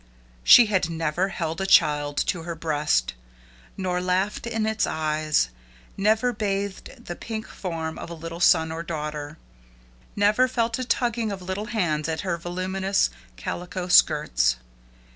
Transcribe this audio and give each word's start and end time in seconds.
She 0.43 0.65
had 0.65 0.89
never 0.89 1.27
held 1.27 1.61
a 1.61 1.67
child 1.67 2.17
to 2.25 2.41
her 2.41 2.55
breast, 2.55 3.13
nor 3.77 4.01
laughed 4.01 4.47
in 4.47 4.65
its 4.65 4.87
eyes; 4.87 5.49
never 5.95 6.33
bathed 6.33 7.05
the 7.05 7.15
pink 7.15 7.47
form 7.47 7.99
of 7.99 8.09
a 8.09 8.15
little 8.15 8.39
son 8.39 8.71
or 8.71 8.81
daughter; 8.81 9.37
never 10.15 10.47
felt 10.47 10.79
a 10.79 10.83
tugging 10.85 11.31
of 11.31 11.45
tiny 11.45 11.67
hands 11.69 12.09
at 12.09 12.21
her 12.21 12.35
voluminous 12.39 13.11
calico 13.35 13.87
skirts! 13.87 14.55